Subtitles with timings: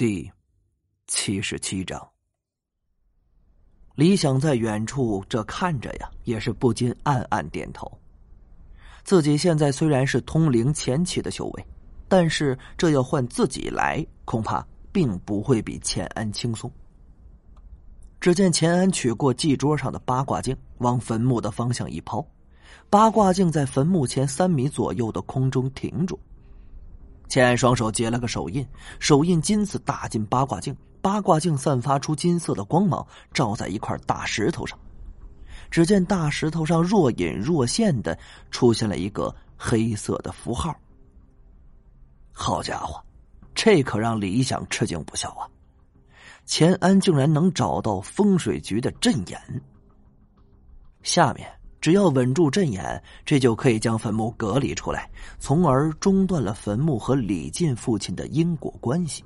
[0.00, 0.32] 第
[1.08, 2.08] 七十七章，
[3.94, 8.00] 李想在远处这看着呀，也是不禁暗暗点头。
[9.04, 11.66] 自己现在虽然是通灵前期的修为，
[12.08, 16.72] 但是这要换自己来，恐怕并不会比钱安轻松。
[18.22, 22.26] 只见钱安取过祭桌上的八卦镜，往坟墓的方向一抛，
[22.88, 26.18] 八卦镜在坟墓前三米左右的空中停住。
[27.30, 28.66] 钱安双手结了个手印，
[28.98, 34.76] 手印金子打进八卦镜，八卦镜散发出金色的光芒，照在一块大石头上。
[35.70, 38.18] 只见大石头上若隐若现的
[38.50, 40.76] 出现了一个黑色的符号。
[42.32, 43.00] 好家伙，
[43.54, 45.46] 这可让李想吃惊不小啊！
[46.46, 49.40] 钱安竟然能找到风水局的阵眼。
[51.04, 51.59] 下面。
[51.80, 59.24] 只要稳住阵眼，这就可以将坟墓隔离出来，从而中断了坟墓和李进父亲的因果关系。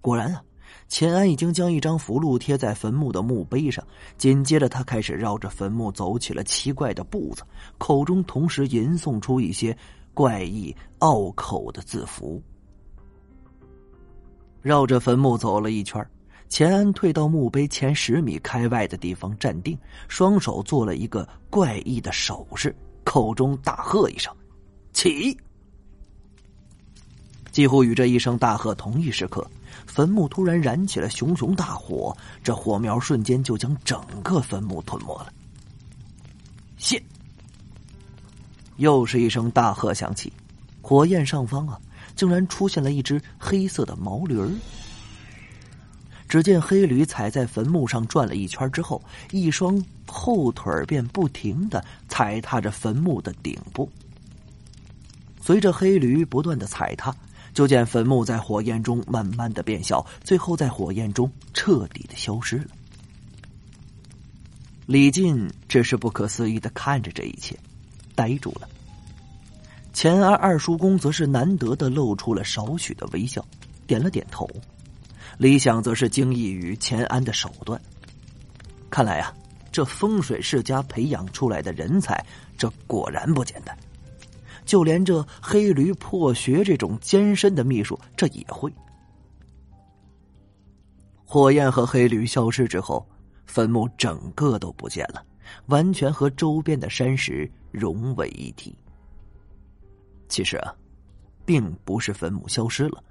[0.00, 0.42] 果然啊，
[0.88, 7.42] 钱安已经将一张符箓贴在坟墓的墓碑上，紧接着他开始绕着坟墓走起了奇怪的步子，
[7.78, 9.76] 口中同时吟诵出一些
[10.14, 12.42] 怪异拗口的字符。
[14.62, 16.06] 绕着坟墓走了一圈
[16.48, 19.76] 钱安退到墓碑前十米开外的地方站定，
[20.08, 24.32] 双手做了一个怪异的手势，口中大喝一声
[24.94, 25.36] ：“起！”
[27.50, 29.44] 几乎与这一声大喝同一时刻，
[29.86, 35.32] 坟墓突然燃起了熊熊大火，这火苗瞬间就将整个坟墓吞没了。
[36.76, 37.02] 现，
[38.76, 40.32] 又是一声大喝响起，
[40.82, 41.80] 火焰上方啊，
[42.16, 44.50] 竟然出现了一只黑色的毛驴儿。
[46.34, 53.88] 只见黑驴踩在坟墓上转了一圈之后，一双后腿便不停的踩踏着坟墓的顶部。
[55.40, 57.14] 随着黑驴不断的踩踏，
[57.52, 62.66] 就见坟墓在火焰中慢慢的变小，最后在火焰中彻底的消失了。
[64.86, 67.56] 李进只是不可思议的看着这一切，
[68.16, 68.68] 呆住了。
[69.92, 73.46] 钱安二叔公则是难得的露出了少许的微笑，
[73.86, 74.50] 点了点头。
[75.38, 77.80] 李想则是惊异于钱安的手段，
[78.88, 79.34] 看来啊，
[79.72, 82.24] 这风水世家培养出来的人才，
[82.56, 83.76] 这果然不简单。
[84.64, 88.72] 就连这黑驴破穴这种艰深的秘术，这也会。
[91.24, 93.06] 火焰和黑驴消失之后，
[93.44, 95.22] 坟墓整个都不见了，
[95.66, 98.74] 完全和周边的山石融为一体。
[100.28, 100.74] 其实啊，
[101.44, 103.02] 并不是坟墓消失了。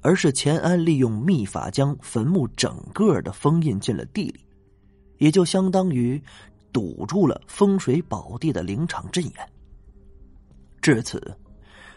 [0.00, 4.44] 而是钱安利用秘法将坟墓整个的封印进了地里，
[5.18, 6.22] 也就相当于
[6.72, 9.34] 堵住了风水宝地的灵场阵眼。
[10.80, 11.20] 至此，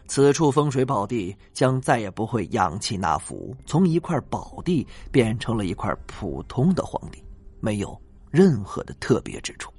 [0.07, 7.23] 此处风水宝地将再也不会养气纳福，从一块宝地变成了一块普通的荒地，
[7.59, 9.71] 没有任何的特别之处。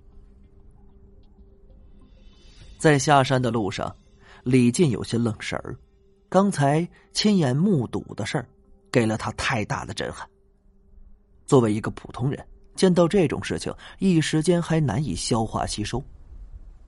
[2.78, 3.94] 在下山的路上，
[4.42, 5.76] 李进有些愣神儿。
[6.28, 8.48] 刚才亲眼目睹的事儿，
[8.91, 10.28] 给了他太大的震撼。
[11.44, 16.03] 作为一个普通人，见到这种事情，一时间还难以消化吸收。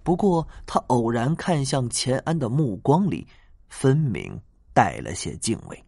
[0.03, 3.27] 不过，他偶然看向钱安的目光里，
[3.69, 4.41] 分明
[4.72, 5.84] 带了些敬畏。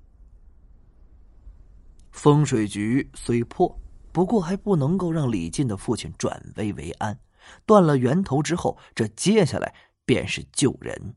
[2.10, 3.74] 风水局虽破，
[4.12, 7.18] 不过还不能够让李进的父亲转危为安。
[7.64, 9.74] 断了源头之后，这接下来
[10.04, 11.14] 便是救人。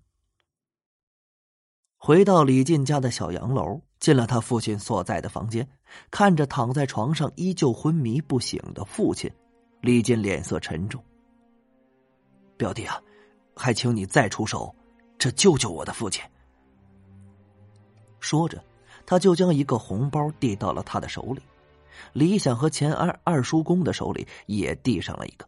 [2.05, 5.65] 回到李进家的小洋楼，进了他父亲所在的房间，
[6.11, 9.31] 看着躺在床上依旧昏迷不醒的父亲，
[9.79, 11.01] 李进脸色沉重。
[12.57, 13.01] 表弟啊，
[13.55, 14.75] 还请你再出手，
[15.17, 16.21] 这救救我的父亲。
[18.19, 18.61] 说着，
[19.05, 21.41] 他就将一个红包递到了他的手里，
[22.11, 25.47] 李想和钱安二叔公的手里也递上了一个。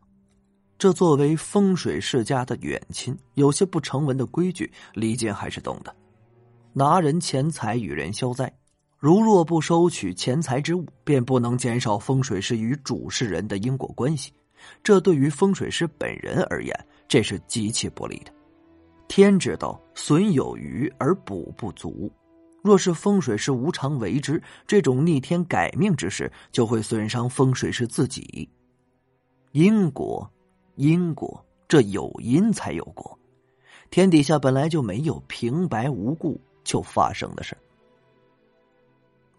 [0.77, 5.93] 这作为风水世家的远亲，有些不成文的规矩，李进还是懂的。
[6.77, 8.51] 拿人钱财与人消灾，
[8.99, 14.33] 如若不收取钱财之物，便不能减少风水师与主事人的因果关系。
[14.83, 16.77] 这对于风水师本人而言，
[17.07, 18.33] 这是极其不利的。
[19.07, 22.11] 天知道损有余而补不足，
[22.61, 28.49] 若是风水师无常为之，这种逆天改命之事，就会损伤风水师自己。
[29.53, 30.29] 因果，
[30.75, 33.17] 因果，这有因才有果。
[33.89, 36.37] 天底下本来就没有平白无故。
[36.65, 37.57] 就发生的事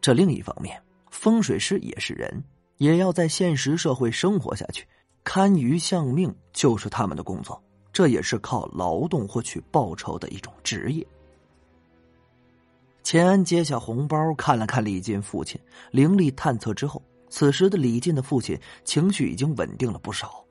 [0.00, 0.81] 这另一方面，
[1.11, 2.43] 风水师也是人，
[2.78, 4.87] 也要在现实社会生活下去，
[5.25, 7.61] 堪舆相命就是他们的工作，
[7.93, 11.05] 这也是靠劳动获取报酬的一种职业。
[13.02, 20.44] 钱安接下红包，看了看李进父亲，灵力探测之后，此时的李进的父亲情绪已经稳定了不少，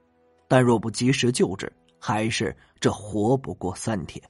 [0.48, 4.22] 但若不及时救治，还是这活不过三天。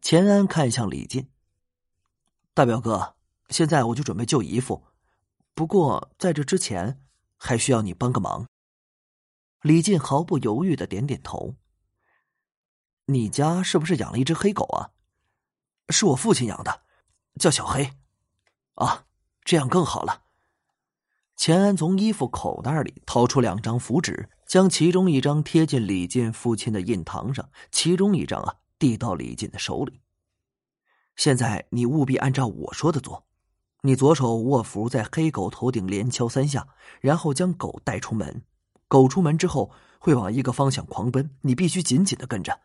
[0.00, 1.28] 钱安看向李进，
[2.54, 3.16] 大表哥，
[3.50, 4.82] 现在我就准备救姨父，
[5.54, 7.02] 不过在这之前，
[7.36, 8.46] 还需要你帮个忙。
[9.60, 11.54] 李进毫不犹豫的点点头。
[13.06, 14.90] 你家是不是养了一只黑狗啊？
[15.90, 16.82] 是我父亲养的，
[17.38, 17.92] 叫小黑。
[18.74, 19.04] 啊，
[19.44, 20.22] 这样更好了。
[21.36, 30.00] 钱安从衣服口袋里掏出两张符纸，将其中一张贴进李进父亲的印堂上，其中一张啊递到李进的手里。
[31.14, 33.26] 现在你务必按照我说的做，
[33.82, 36.66] 你左手握符在黑狗头顶连敲三下，
[37.00, 38.42] 然后将狗带出门。
[38.88, 42.58] 狗出门之后会往一个方向狂奔，你必须紧紧的跟着。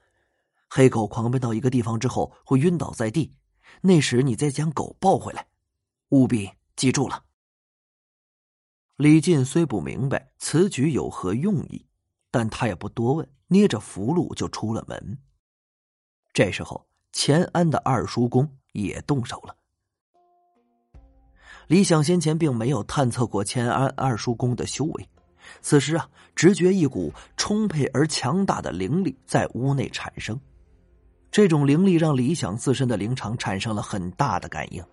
[0.70, 3.34] 黑狗狂奔到一个地方之后会晕倒在地，
[3.82, 5.48] 那时你再将狗抱回来，
[6.10, 7.26] 务必记住了。
[8.96, 11.86] 李进虽不明白此举有何用意，
[12.32, 15.20] 但他也不多问，捏着符箓就出了门。
[16.36, 19.56] 这时候，钱安的二叔公也动手了。
[21.66, 25.10] 李想先前并没有探测过钱安二叔公的修为，
[25.62, 30.38] 此时啊，直觉一股充沛而强大的灵力在屋内产生。
[31.32, 34.84] 这种灵力让李想自身的灵场产生了很大的感应。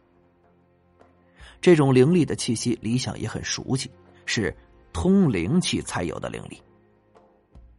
[1.61, 3.91] 这种灵力的气息，李想也很熟悉，
[4.27, 4.57] 是
[4.93, 6.63] 通灵气才有的灵力。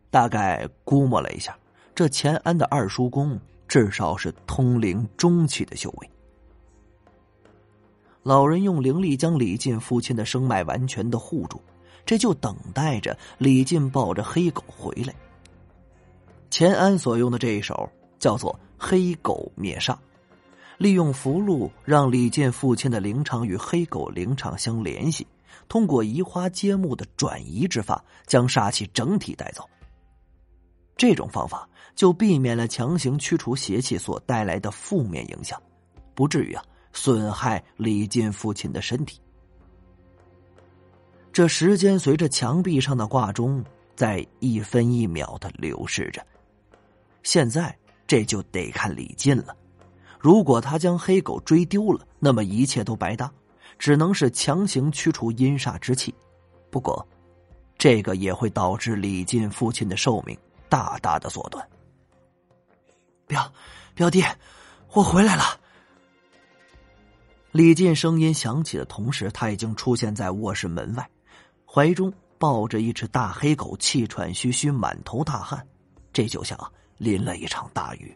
[0.10, 1.58] 大概估摸了一下，
[1.96, 6.10] 这钱安的二叔公至少是通灵中期的修为。
[8.22, 11.62] 老人用灵力将李进父亲的生脉完全的护住，
[12.06, 15.14] 这就等待着李进抱着黑狗回来。
[16.50, 17.90] 钱安所用的这一手。
[18.20, 19.98] 叫做黑狗灭煞，
[20.78, 25.28] 利用符箓让李健父亲的灵场与黑狗灵场相联系，
[25.68, 29.70] 通过移花接木的转移之法，将煞气整体带走。
[30.96, 35.62] 这种方法就避免了强行驱除邪气所带来的负面影响，
[36.14, 39.20] 不至于啊损害李进父亲的身体。
[41.32, 43.64] 这时间随着墙壁上的挂钟
[43.96, 46.26] 在一分一秒的流逝着，
[47.24, 47.76] 现在。
[48.06, 49.56] 这就得看李进了。
[50.20, 53.32] 如果他将黑狗追丢了，那么一切都白搭，
[53.80, 56.14] 只能是强行驱除阴煞之气。
[56.70, 57.08] 不过，
[57.78, 60.38] 这个也会导致李进父亲的寿命
[60.74, 61.64] 大大的缩短。
[63.28, 63.54] 表
[63.94, 64.24] 表弟，
[64.94, 65.44] 我回来了。
[67.52, 71.08] 李进声音响起的同时，他已经出现在卧室门外，
[71.64, 75.64] 怀中抱着一只大黑狗，气喘吁吁，满头大汗。
[76.12, 76.58] 这就像……
[77.00, 78.16] 淋了一场大雨，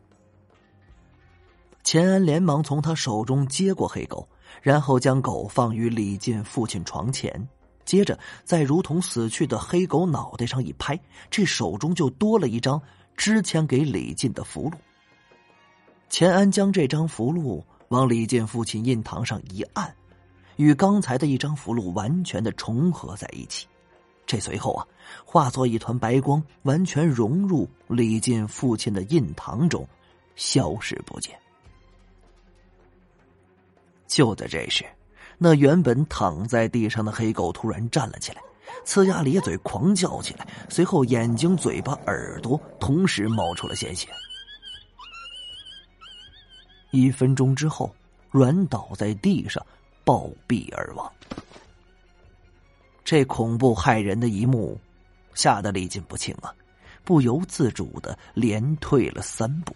[1.84, 4.26] 钱安连忙从他手中接过黑狗，
[4.62, 7.50] 然后将狗放于李进父亲床前，
[7.88, 11.00] 接着在如同死去的黑狗脑袋上一拍，
[11.32, 12.80] 这手中就多了一张
[13.16, 14.74] 支签给李进的符箓。
[16.10, 19.96] 钱安将这张符箓往李进父亲印堂上一按，
[20.58, 23.66] 与刚才的一张符箓完全的重合在一起。
[24.26, 24.86] 这随后啊，
[25.24, 29.88] 化作一团白光，完全融入李进父亲的印堂中，
[30.36, 31.34] 消失不见。
[34.08, 34.84] 就在这时，
[35.38, 38.42] 那原本躺在地上的黑狗突然站了起来，
[38.86, 44.10] 呲牙咧嘴，狂叫起来，随后眼睛、嘴巴、耳朵同时冒出了鲜血。
[46.92, 47.94] 一分钟之后，
[48.32, 49.64] 软倒在地上，
[50.04, 51.12] 暴毙而亡。
[53.06, 54.80] 这恐怖骇人的一幕，
[55.34, 56.54] 吓得李进不轻啊，
[57.04, 59.76] 不由自主的连退了三步。